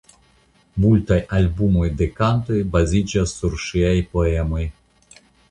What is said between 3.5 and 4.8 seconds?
ŝiaj poemoj.